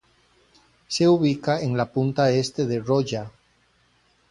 Se 0.87 1.07
ubica 1.07 1.61
en 1.61 1.77
la 1.77 1.91
punta 1.93 2.31
este 2.31 2.65
de 2.65 2.79
Rolla. 2.79 3.31